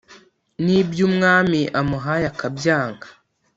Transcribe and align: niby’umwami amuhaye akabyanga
niby’umwami 0.65 1.61
amuhaye 1.81 2.25
akabyanga 2.31 3.07